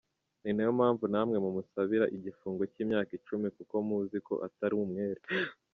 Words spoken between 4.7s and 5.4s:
umwere.